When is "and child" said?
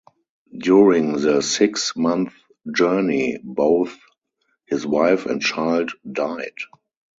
5.27-5.91